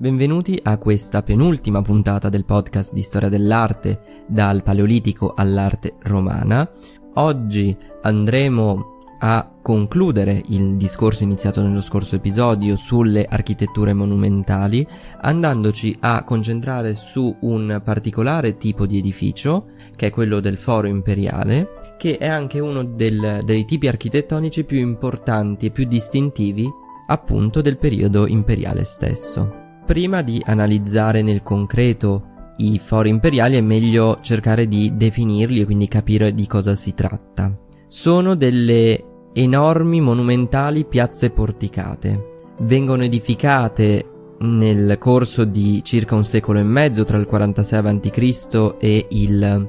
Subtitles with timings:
[0.00, 6.70] Benvenuti a questa penultima puntata del podcast di storia dell'arte dal Paleolitico all'arte romana.
[7.14, 14.86] Oggi andremo a concludere il discorso iniziato nello scorso episodio sulle architetture monumentali,
[15.22, 21.96] andandoci a concentrare su un particolare tipo di edificio, che è quello del foro imperiale,
[21.98, 26.70] che è anche uno del, dei tipi architettonici più importanti e più distintivi
[27.08, 29.66] appunto del periodo imperiale stesso.
[29.88, 35.88] Prima di analizzare nel concreto i fori imperiali è meglio cercare di definirli e quindi
[35.88, 37.50] capire di cosa si tratta.
[37.86, 42.50] Sono delle enormi monumentali piazze porticate.
[42.58, 48.74] Vengono edificate nel corso di circa un secolo e mezzo tra il 46 a.C.
[48.78, 49.68] e il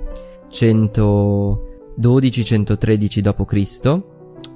[0.52, 4.02] 112-113 d.C.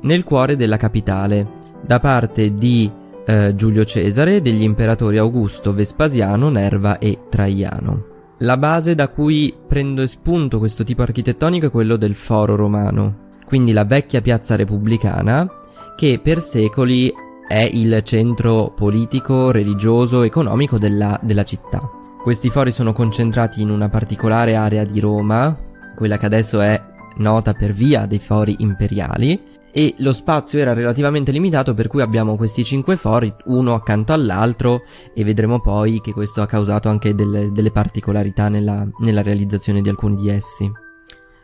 [0.02, 1.48] nel cuore della capitale
[1.86, 8.12] da parte di eh, Giulio Cesare degli imperatori Augusto, Vespasiano, Nerva e Traiano.
[8.40, 13.72] La base da cui prendo spunto questo tipo architettonico è quello del foro romano, quindi
[13.72, 15.48] la vecchia piazza repubblicana
[15.96, 17.14] che per secoli
[17.48, 21.82] è il centro politico, religioso, economico della, della città.
[22.22, 25.56] Questi fori sono concentrati in una particolare area di Roma,
[25.96, 26.82] quella che adesso è
[27.18, 29.40] nota per via dei fori imperiali,
[29.74, 34.84] e lo spazio era relativamente limitato per cui abbiamo questi cinque fori uno accanto all'altro
[35.16, 39.90] e vedremo poi che questo ha causato anche delle, delle particolarità nella, nella realizzazione di
[39.90, 40.83] alcuni di essi.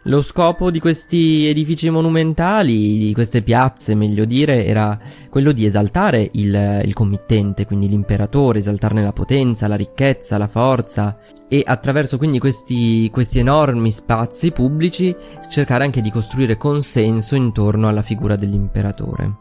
[0.10, 4.98] Lo scopo di questi edifici monumentali, di queste piazze, meglio dire, era
[5.30, 11.16] quello di esaltare il, il, committente, quindi l'imperatore, esaltarne la potenza, la ricchezza, la forza
[11.48, 15.16] e attraverso quindi questi, questi enormi spazi pubblici
[15.48, 19.32] cercare anche di costruire consenso intorno alla figura dell'imperatore.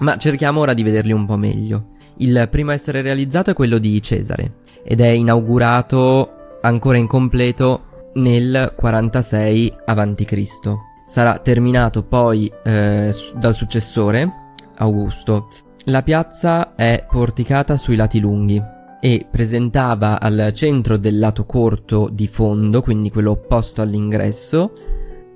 [0.00, 1.90] Ma cerchiamo ora di vederli un po' meglio.
[2.16, 8.72] Il primo a essere realizzato è quello di Cesare ed è inaugurato ancora incompleto nel
[8.76, 10.48] 46 a.C.
[11.06, 15.48] Sarà terminato poi eh, dal successore, Augusto.
[15.84, 18.60] La piazza è porticata sui lati lunghi
[19.00, 24.72] e presentava al centro del lato corto di fondo, quindi quello opposto all'ingresso,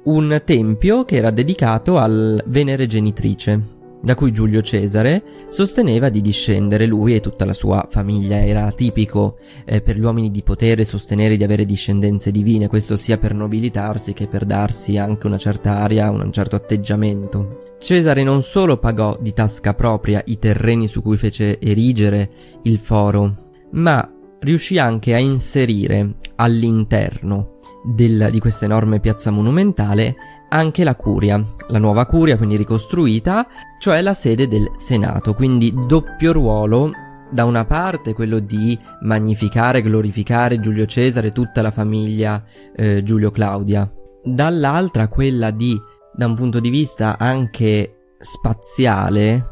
[0.04, 6.86] un tempio che era dedicato al Venere Genitrice, da cui Giulio Cesare sosteneva di discendere
[6.86, 8.44] lui e tutta la sua famiglia.
[8.44, 13.18] Era tipico eh, per gli uomini di potere sostenere di avere discendenze divine, questo sia
[13.18, 17.76] per nobilitarsi che per darsi anche una certa aria, un certo atteggiamento.
[17.78, 22.30] Cesare non solo pagò di tasca propria i terreni su cui fece erigere
[22.62, 24.08] il foro, ma
[24.40, 30.14] riuscì anche a inserire all'interno del, di questa enorme piazza monumentale
[30.50, 33.46] anche la curia, la nuova curia quindi ricostruita,
[33.78, 36.90] cioè la sede del Senato, quindi doppio ruolo
[37.30, 42.42] da una parte quello di magnificare, glorificare Giulio Cesare e tutta la famiglia
[42.74, 43.90] eh, Giulio Claudia,
[44.24, 45.80] dall'altra quella di,
[46.12, 49.44] da un punto di vista anche spaziale,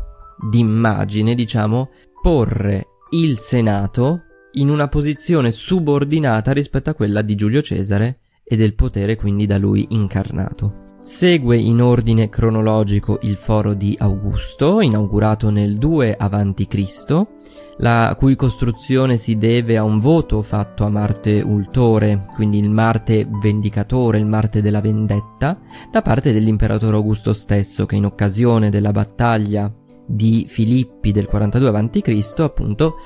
[0.50, 4.22] di immagine, diciamo, porre il Senato
[4.52, 9.58] in una posizione subordinata rispetto a quella di Giulio Cesare e del potere quindi da
[9.58, 10.86] lui incarnato.
[11.00, 17.26] Segue in ordine cronologico il foro di Augusto, inaugurato nel 2 a.C.,
[17.78, 23.26] la cui costruzione si deve a un voto fatto a Marte Ultore, quindi il Marte
[23.40, 25.58] vendicatore, il Marte della vendetta,
[25.90, 29.72] da parte dell'imperatore Augusto stesso, che in occasione della battaglia
[30.06, 32.96] di Filippi del 42 a.C., appunto,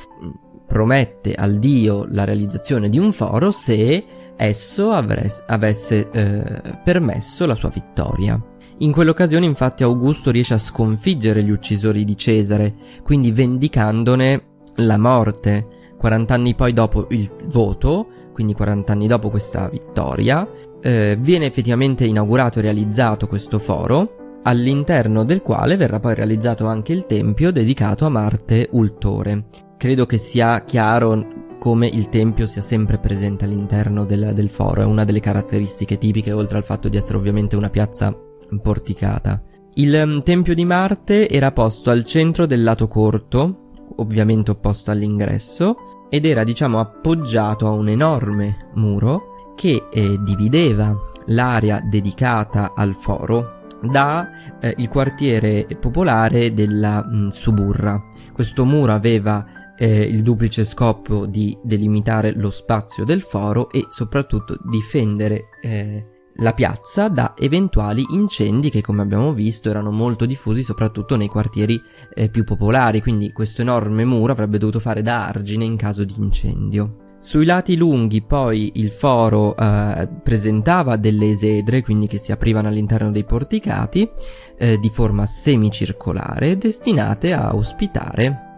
[0.72, 4.02] promette al dio la realizzazione di un foro se
[4.34, 8.42] esso avres- avesse eh, permesso la sua vittoria.
[8.78, 14.44] In quell'occasione infatti Augusto riesce a sconfiggere gli uccisori di Cesare, quindi vendicandone
[14.76, 15.66] la morte.
[15.98, 20.48] 40 anni poi dopo il voto, quindi 40 anni dopo questa vittoria,
[20.80, 26.92] eh, viene effettivamente inaugurato e realizzato questo foro, all'interno del quale verrà poi realizzato anche
[26.92, 29.46] il tempio dedicato a Marte Ultore.
[29.76, 34.84] Credo che sia chiaro come il tempio sia sempre presente all'interno del, del foro, è
[34.84, 38.12] una delle caratteristiche tipiche, oltre al fatto di essere ovviamente una piazza
[38.60, 39.40] porticata.
[39.74, 45.76] Il um, tempio di Marte era posto al centro del lato corto, ovviamente opposto all'ingresso,
[46.10, 50.94] ed era diciamo appoggiato a un enorme muro che eh, divideva
[51.26, 58.02] l'area dedicata al foro da eh, il quartiere popolare della mh, Suburra.
[58.32, 64.56] Questo muro aveva eh, il duplice scopo di delimitare lo spazio del foro e soprattutto
[64.64, 66.06] difendere eh,
[66.36, 71.80] la piazza da eventuali incendi che come abbiamo visto erano molto diffusi soprattutto nei quartieri
[72.14, 76.14] eh, più popolari, quindi questo enorme muro avrebbe dovuto fare da argine in caso di
[76.16, 77.01] incendio.
[77.22, 83.12] Sui lati lunghi poi il foro eh, presentava delle esedre, quindi che si aprivano all'interno
[83.12, 84.10] dei porticati,
[84.58, 88.50] eh, di forma semicircolare, destinate a ospitare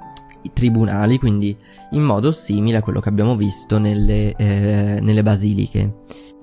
[0.44, 1.54] i tribunali, quindi
[1.90, 5.96] in modo simile a quello che abbiamo visto nelle, eh, nelle basiliche.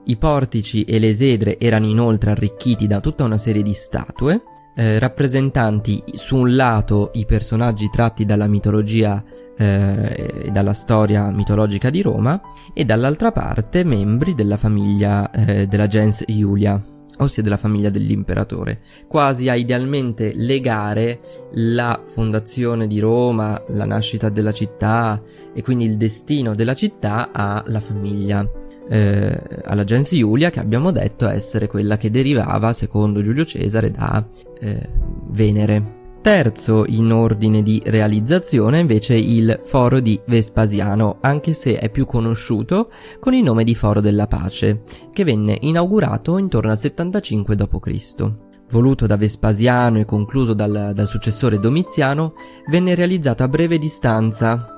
[0.05, 4.43] I portici e le esedre erano inoltre arricchiti da tutta una serie di statue,
[4.75, 9.23] eh, rappresentanti su un lato i personaggi tratti dalla mitologia
[9.57, 12.41] eh, dalla storia mitologica di Roma
[12.73, 16.81] e dall'altra parte membri della famiglia eh, della gens Iulia,
[17.17, 21.19] ossia della famiglia dell'imperatore, quasi a idealmente legare
[21.53, 25.21] la fondazione di Roma, la nascita della città
[25.53, 28.49] e quindi il destino della città alla famiglia
[28.91, 34.25] eh, alla gens Iulia che abbiamo detto essere quella che derivava, secondo Giulio Cesare, da
[34.59, 34.89] eh,
[35.31, 35.99] Venere.
[36.21, 42.91] Terzo in ordine di realizzazione invece il Foro di Vespasiano, anche se è più conosciuto
[43.19, 48.31] con il nome di Foro della Pace, che venne inaugurato intorno al 75 d.C.
[48.69, 52.33] Voluto da Vespasiano e concluso dal, dal successore Domiziano,
[52.69, 54.70] venne realizzato a breve distanza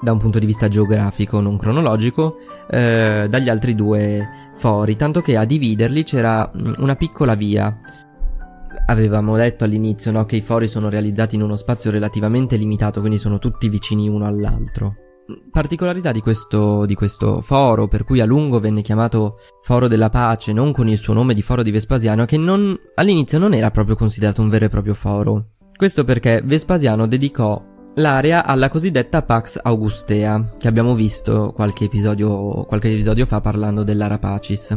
[0.00, 2.36] da un punto di vista geografico, non cronologico,
[2.70, 7.76] eh, dagli altri due fori, tanto che a dividerli c'era mm, una piccola via.
[8.86, 13.18] Avevamo detto all'inizio no, che i fori sono realizzati in uno spazio relativamente limitato, quindi
[13.18, 14.94] sono tutti vicini uno all'altro.
[15.50, 20.52] Particolarità di questo, di questo foro, per cui a lungo venne chiamato Foro della Pace,
[20.52, 23.94] non con il suo nome di Foro di Vespasiano, che non, all'inizio non era proprio
[23.94, 25.50] considerato un vero e proprio foro.
[25.76, 32.90] Questo perché Vespasiano dedicò l'area alla cosiddetta Pax Augustea, che abbiamo visto qualche episodio, qualche
[32.90, 34.76] episodio fa parlando dell'Ara Pacis,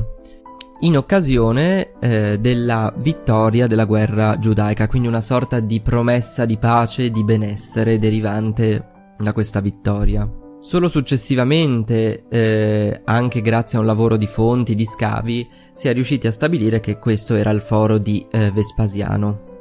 [0.80, 7.06] in occasione eh, della vittoria della guerra giudaica, quindi una sorta di promessa di pace
[7.06, 10.30] e di benessere derivante da questa vittoria.
[10.59, 16.27] Solo successivamente, eh, anche grazie a un lavoro di fonti, di scavi, si è riusciti
[16.27, 19.51] a stabilire che questo era il foro di eh, Vespasiano.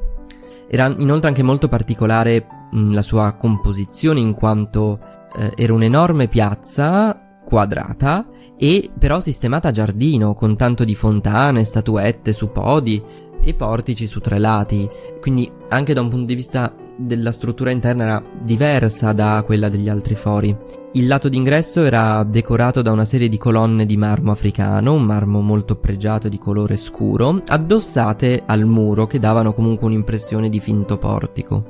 [0.69, 4.99] Era inoltre anche molto particolare mh, la sua composizione in quanto
[5.37, 8.27] eh, era un'enorme piazza quadrata
[8.57, 13.03] e però sistemata a giardino con tanto di fontane, statuette su podi
[13.45, 14.89] e portici su tre lati,
[15.21, 19.89] quindi anche da un punto di vista della struttura interna era diversa da quella degli
[19.89, 20.57] altri fori.
[20.93, 25.41] Il lato d'ingresso era decorato da una serie di colonne di marmo africano, un marmo
[25.41, 31.65] molto pregiato di colore scuro, addossate al muro che davano comunque un'impressione di finto portico.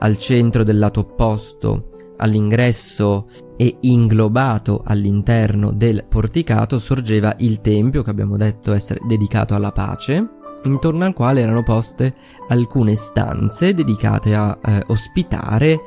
[0.00, 3.26] Al centro del lato opposto all'ingresso
[3.56, 10.38] e inglobato all'interno del porticato sorgeva il tempio che abbiamo detto essere dedicato alla pace
[10.64, 12.14] intorno al quale erano poste
[12.48, 15.80] alcune stanze dedicate a eh, ospitare eh,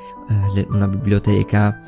[0.54, 1.80] le, una biblioteca,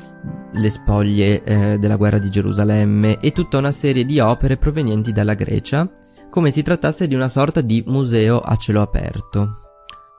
[0.52, 5.34] le spoglie eh, della guerra di Gerusalemme e tutta una serie di opere provenienti dalla
[5.34, 5.90] Grecia,
[6.30, 9.65] come si trattasse di una sorta di museo a cielo aperto.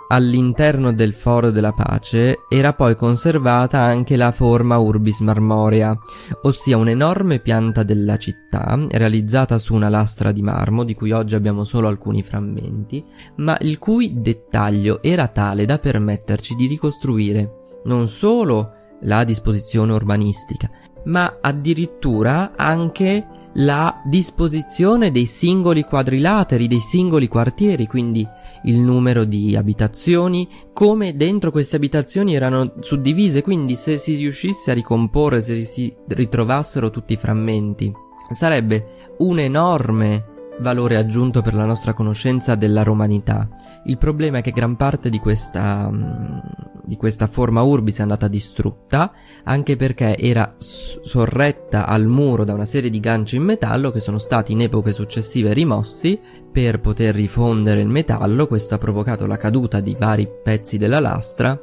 [0.09, 5.97] All'interno del Foro della Pace era poi conservata anche la forma Urbis Marmorea,
[6.43, 11.65] ossia un'enorme pianta della città realizzata su una lastra di marmo di cui oggi abbiamo
[11.65, 13.03] solo alcuni frammenti,
[13.37, 20.69] ma il cui dettaglio era tale da permetterci di ricostruire non solo la disposizione urbanistica,
[21.07, 23.27] ma addirittura anche
[23.59, 28.27] la disposizione dei singoli quadrilateri, dei singoli quartieri, quindi
[28.63, 34.75] il numero di abitazioni, come dentro queste abitazioni erano suddivise, quindi se si riuscisse a
[34.75, 37.91] ricomporre, se si ritrovassero tutti i frammenti,
[38.29, 43.47] sarebbe un enorme valore aggiunto per la nostra conoscenza della romanità.
[43.85, 46.37] Il problema è che gran parte di questa, mm,
[46.83, 49.11] di questa forma urbis è andata distrutta,
[49.43, 54.17] anche perché era sorretta al muro da una serie di ganci in metallo che sono
[54.17, 56.19] stati in epoche successive rimossi
[56.51, 58.47] per poter rifondere il metallo.
[58.47, 61.59] Questo ha provocato la caduta di vari pezzi della lastra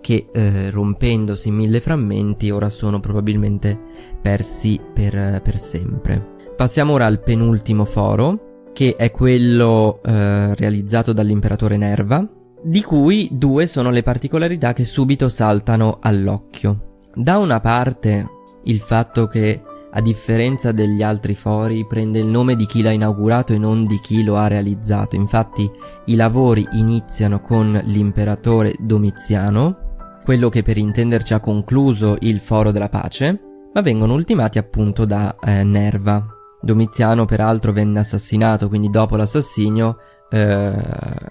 [0.00, 3.76] che eh, rompendosi in mille frammenti ora sono probabilmente
[4.20, 6.35] persi per, per sempre.
[6.56, 12.26] Passiamo ora al penultimo foro, che è quello eh, realizzato dall'imperatore Nerva,
[12.62, 16.94] di cui due sono le particolarità che subito saltano all'occhio.
[17.14, 18.26] Da una parte
[18.64, 23.52] il fatto che, a differenza degli altri fori, prende il nome di chi l'ha inaugurato
[23.52, 25.14] e non di chi lo ha realizzato.
[25.14, 25.70] Infatti
[26.06, 29.76] i lavori iniziano con l'imperatore Domiziano,
[30.24, 33.40] quello che per intenderci ha concluso il foro della pace,
[33.74, 36.30] ma vengono ultimati appunto da eh, Nerva.
[36.60, 39.96] Domiziano peraltro venne assassinato, quindi dopo l'assassinio
[40.30, 40.72] eh,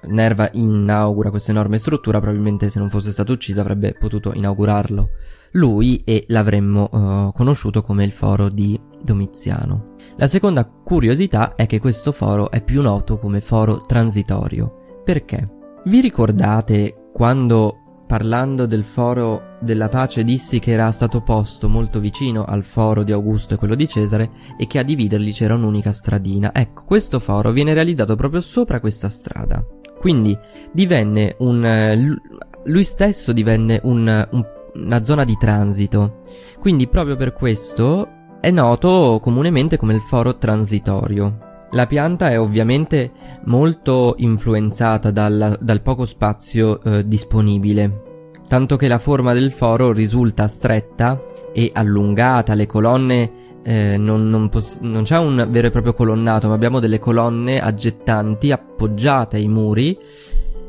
[0.03, 5.09] Nerva inaugura questa enorme struttura, probabilmente se non fosse stato ucciso avrebbe potuto inaugurarlo
[5.55, 9.95] lui e l'avremmo eh, conosciuto come il foro di Domiziano.
[10.17, 15.01] La seconda curiosità è che questo foro è più noto come foro transitorio.
[15.03, 15.49] Perché?
[15.85, 22.45] Vi ricordate quando parlando del foro della pace dissi che era stato posto molto vicino
[22.45, 26.53] al foro di Augusto e quello di Cesare e che a dividerli c'era un'unica stradina.
[26.53, 29.65] Ecco, questo foro viene realizzato proprio sopra questa strada.
[29.99, 30.37] Quindi
[30.71, 32.17] divenne un...
[32.63, 34.45] lui stesso divenne un, un,
[34.75, 36.21] una zona di transito.
[36.59, 38.07] Quindi proprio per questo
[38.39, 41.39] è noto comunemente come il foro transitorio.
[41.71, 43.11] La pianta è ovviamente
[43.45, 48.04] molto influenzata dal, dal poco spazio eh, disponibile,
[48.47, 51.21] tanto che la forma del foro risulta stretta
[51.53, 53.31] e allungata, le colonne
[53.63, 57.59] eh, non, non, poss- non, c'è un vero e proprio colonnato, ma abbiamo delle colonne
[57.59, 59.97] aggettanti appoggiate ai muri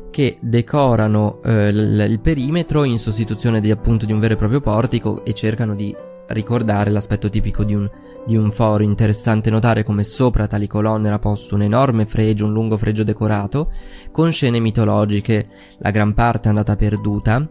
[0.09, 4.61] che decorano eh, l- il perimetro in sostituzione di, appunto di un vero e proprio
[4.61, 5.95] portico e cercano di
[6.29, 7.89] ricordare l'aspetto tipico di un,
[8.27, 8.83] di un foro.
[8.83, 13.71] Interessante notare come sopra tali colonne era posto un enorme fregio, un lungo fregio decorato,
[14.11, 15.47] con scene mitologiche,
[15.79, 17.47] la gran parte è andata perduta.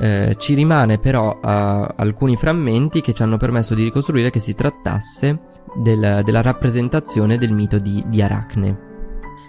[0.00, 4.54] Eh, ci rimane però uh, alcuni frammenti che ci hanno permesso di ricostruire che si
[4.54, 5.40] trattasse
[5.74, 8.86] del, della rappresentazione del mito di, di Aracne.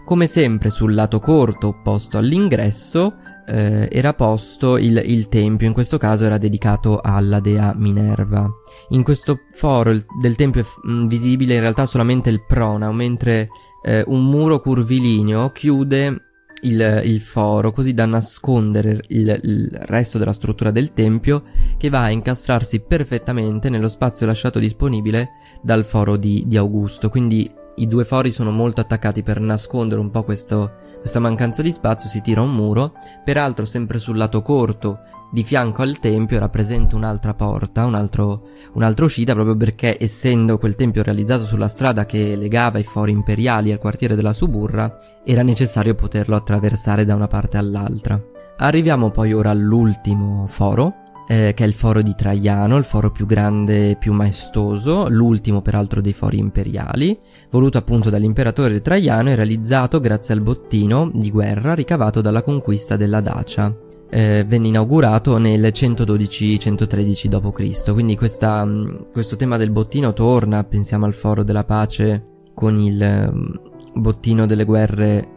[0.05, 3.13] Come sempre sul lato corto opposto all'ingresso
[3.49, 8.49] eh, era posto il, il, tempio, in questo caso era dedicato alla dea Minerva.
[8.89, 12.91] In questo foro il, del tempio è mh, mm, visibile in realtà solamente il pronao,
[12.91, 13.49] mentre
[13.83, 16.23] eh, un muro curvilineo chiude
[16.61, 21.43] il, il, foro così da nascondere il, il, resto della struttura del tempio
[21.77, 25.29] che va a incastrarsi perfettamente nello spazio lasciato disponibile
[25.61, 27.09] dal foro di, di Augusto.
[27.09, 31.71] Quindi i due fori sono molto attaccati per nascondere un po' questo, questa mancanza di
[31.71, 34.99] spazio, si tira un muro, peraltro sempre sul lato corto,
[35.31, 40.57] di fianco al tempio, era presente un'altra porta, un altro, un'altra uscita, proprio perché essendo
[40.57, 45.43] quel tempio realizzato sulla strada che legava i fori imperiali al quartiere della Suburra, era
[45.43, 48.19] necessario poterlo attraversare da una parte all'altra.
[48.57, 50.95] Arriviamo poi ora all'ultimo foro,
[51.31, 55.61] eh, che è il foro di Traiano, il foro più grande e più maestoso, l'ultimo
[55.61, 57.15] peraltro dei fori imperiali,
[57.51, 63.21] voluto appunto dall'imperatore Traiano e realizzato grazie al bottino di guerra ricavato dalla conquista della
[63.21, 63.71] Dacia.
[64.09, 67.93] Eh, venne inaugurato nel 112-113 d.C.
[67.93, 73.29] Quindi questa, mm, questo tema del bottino torna, pensiamo al foro della pace con il
[73.31, 75.27] um, bottino delle guerre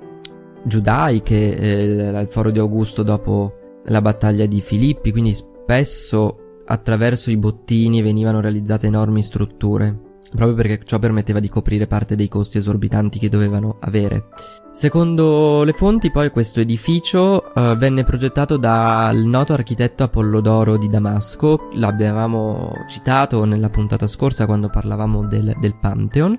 [0.64, 3.56] giudaiche, eh, al foro di Augusto dopo
[3.86, 9.96] la battaglia di Filippi, quindi Spesso attraverso i bottini venivano realizzate enormi strutture,
[10.34, 14.26] proprio perché ciò permetteva di coprire parte dei costi esorbitanti che dovevano avere.
[14.72, 21.68] Secondo le fonti, poi, questo edificio uh, venne progettato dal noto architetto Apollodoro di Damasco,
[21.74, 26.36] l'abbiamo citato nella puntata scorsa quando parlavamo del, del Pantheon,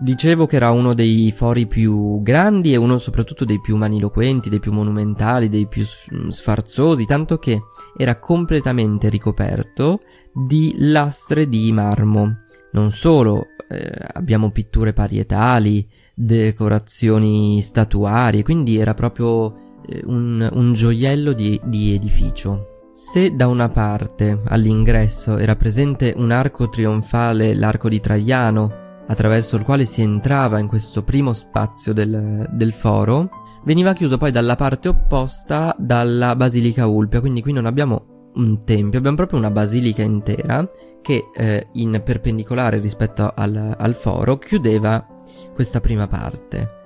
[0.00, 4.60] Dicevo che era uno dei fori più grandi e uno soprattutto dei più maniloquenti, dei
[4.60, 7.62] più monumentali, dei più sfarzosi, tanto che
[7.96, 10.02] era completamente ricoperto
[10.32, 12.42] di lastre di marmo.
[12.70, 21.32] Non solo, eh, abbiamo pitture parietali, decorazioni statuarie, quindi era proprio eh, un, un, gioiello
[21.32, 22.90] di, di edificio.
[22.92, 29.64] Se da una parte all'ingresso era presente un arco trionfale, l'arco di Traiano, attraverso il
[29.64, 33.28] quale si entrava in questo primo spazio del, del foro,
[33.64, 38.98] veniva chiuso poi dalla parte opposta dalla Basilica Ulpia, quindi qui non abbiamo un tempio,
[38.98, 40.66] abbiamo proprio una basilica intera
[41.00, 45.06] che eh, in perpendicolare rispetto al, al, foro chiudeva
[45.54, 46.76] questa prima parte.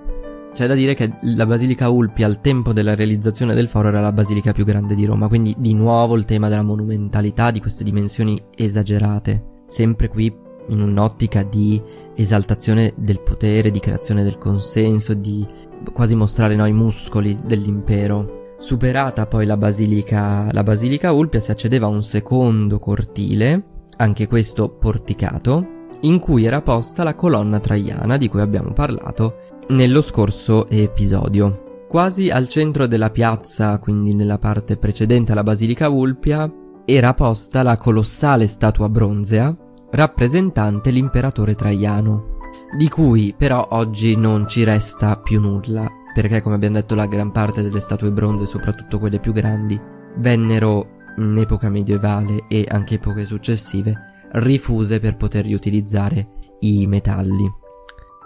[0.55, 4.13] C'è da dire che la Basilica Ulpia al tempo della realizzazione del foro era la
[4.13, 8.41] basilica più grande di Roma, quindi di nuovo il tema della monumentalità di queste dimensioni
[8.55, 9.63] esagerate.
[9.67, 11.81] Sempre qui in un'ottica di
[12.15, 15.47] esaltazione del potere, di creazione del consenso, di
[15.93, 18.41] quasi mostrare no, i muscoli dell'impero.
[18.59, 23.65] Superata poi la basilica, la basilica Ulpia si accedeva a un secondo cortile,
[23.97, 25.67] anche questo porticato,
[26.03, 29.37] in cui era posta la colonna traiana di cui abbiamo parlato
[29.69, 31.87] nello scorso episodio.
[31.89, 36.51] Quasi al centro della piazza, quindi nella parte precedente alla basilica Ulpia,
[36.85, 39.55] era posta la colossale statua bronzea
[39.93, 42.39] rappresentante l'imperatore Traiano,
[42.77, 47.31] di cui però oggi non ci resta più nulla, perché come abbiamo detto la gran
[47.31, 49.81] parte delle statue bronze, soprattutto quelle più grandi,
[50.17, 56.29] vennero in epoca medievale e anche epoche successive rifuse per poter riutilizzare
[56.61, 57.51] i metalli.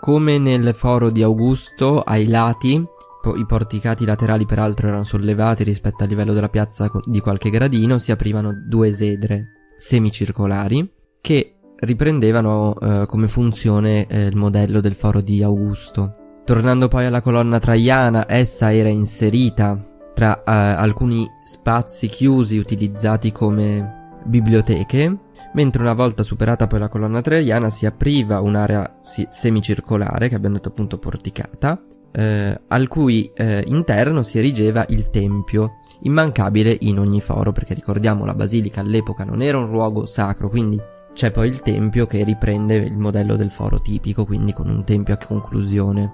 [0.00, 6.08] Come nel foro di Augusto, ai lati, i porticati laterali peraltro erano sollevati rispetto al
[6.08, 10.88] livello della piazza di qualche gradino, si aprivano due esedre semicircolari
[11.20, 16.14] che riprendevano eh, come funzione eh, il modello del foro di Augusto.
[16.45, 19.78] Tornando poi alla colonna traiana, essa era inserita
[20.14, 25.16] tra eh, alcuni spazi chiusi utilizzati come biblioteche,
[25.54, 30.56] mentre una volta superata poi la colonna traiana si apriva un'area si- semicircolare, che abbiamo
[30.56, 31.80] detto appunto porticata,
[32.12, 38.25] eh, al cui eh, interno si erigeva il tempio, immancabile in ogni foro, perché ricordiamo
[38.25, 40.80] la basilica all'epoca non era un luogo sacro, quindi
[41.16, 45.14] c'è poi il tempio che riprende il modello del foro tipico, quindi con un tempio
[45.14, 46.12] a conclusione.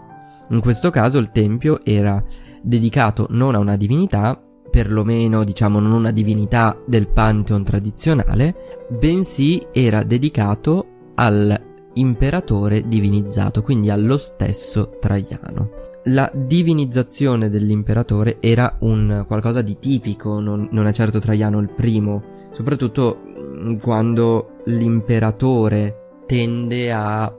[0.51, 2.23] In questo caso il tempio era
[2.63, 4.41] dedicato non a una divinità,
[4.71, 8.55] perlomeno diciamo non una divinità del pantheon tradizionale,
[8.91, 15.71] bensì era dedicato all'imperatore divinizzato, quindi allo stesso Traiano.
[16.05, 22.23] La divinizzazione dell'imperatore era un qualcosa di tipico, non, non è certo Traiano il primo,
[22.53, 23.32] soprattutto
[23.81, 27.33] quando l'imperatore tende a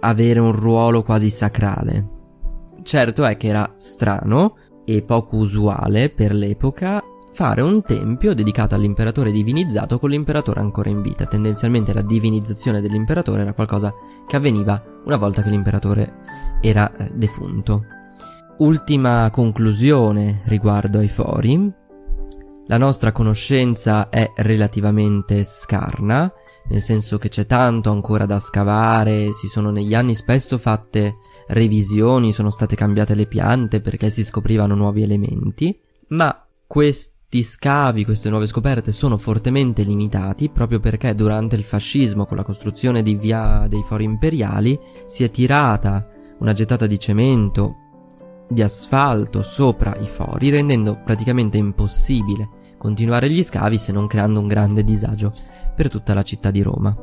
[0.00, 2.16] avere un ruolo quasi sacrale.
[2.82, 7.02] Certo è che era strano e poco usuale per l'epoca
[7.38, 11.26] fare un tempio dedicato all'imperatore divinizzato con l'imperatore ancora in vita.
[11.26, 13.94] Tendenzialmente la divinizzazione dell'imperatore era qualcosa
[14.26, 16.14] che avveniva una volta che l'imperatore
[16.60, 17.84] era eh, defunto.
[18.58, 21.72] Ultima conclusione riguardo ai fori.
[22.70, 26.30] La nostra conoscenza è relativamente scarna,
[26.68, 32.30] nel senso che c'è tanto ancora da scavare, si sono negli anni spesso fatte revisioni,
[32.30, 38.44] sono state cambiate le piante perché si scoprivano nuovi elementi, ma questi scavi, queste nuove
[38.44, 43.82] scoperte sono fortemente limitati proprio perché durante il fascismo con la costruzione di via dei
[43.82, 46.06] fori imperiali si è tirata
[46.40, 47.76] una gettata di cemento,
[48.46, 54.46] di asfalto sopra i fori, rendendo praticamente impossibile continuare gli scavi se non creando un
[54.46, 55.34] grande disagio
[55.74, 56.96] per tutta la città di Roma.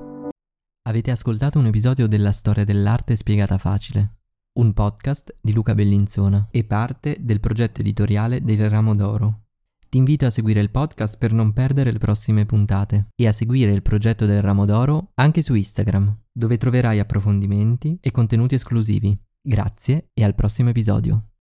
[0.88, 4.16] Avete ascoltato un episodio della storia dell'arte spiegata facile,
[4.60, 9.42] un podcast di Luca Bellinzona e parte del progetto editoriale del Ramo d'Oro.
[9.90, 13.72] Ti invito a seguire il podcast per non perdere le prossime puntate e a seguire
[13.72, 19.18] il progetto del Ramo d'Oro anche su Instagram, dove troverai approfondimenti e contenuti esclusivi.
[19.42, 21.35] Grazie e al prossimo episodio.